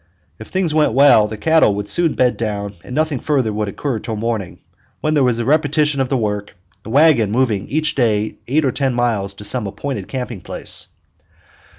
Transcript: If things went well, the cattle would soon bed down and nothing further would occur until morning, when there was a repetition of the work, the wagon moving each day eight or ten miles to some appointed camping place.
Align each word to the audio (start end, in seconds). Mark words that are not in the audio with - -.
If 0.39 0.47
things 0.47 0.73
went 0.73 0.93
well, 0.93 1.27
the 1.27 1.37
cattle 1.37 1.75
would 1.75 1.87
soon 1.87 2.15
bed 2.15 2.35
down 2.35 2.73
and 2.83 2.95
nothing 2.95 3.19
further 3.19 3.53
would 3.53 3.67
occur 3.67 3.97
until 3.97 4.15
morning, 4.15 4.57
when 4.99 5.13
there 5.13 5.23
was 5.23 5.37
a 5.37 5.45
repetition 5.45 6.01
of 6.01 6.09
the 6.09 6.17
work, 6.17 6.55
the 6.81 6.89
wagon 6.89 7.29
moving 7.29 7.67
each 7.67 7.93
day 7.93 8.39
eight 8.47 8.65
or 8.65 8.71
ten 8.71 8.95
miles 8.95 9.35
to 9.35 9.43
some 9.43 9.67
appointed 9.67 10.07
camping 10.07 10.41
place. 10.41 10.87